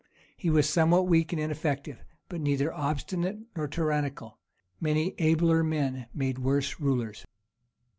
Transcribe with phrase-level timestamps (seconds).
[0.35, 4.39] He was somewhat weak and ineffective, but neither obstinate nor tyrannical;
[4.79, 7.27] many abler men made worse rulers.